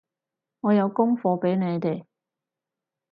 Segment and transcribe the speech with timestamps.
[0.61, 2.05] 我有功課畀你哋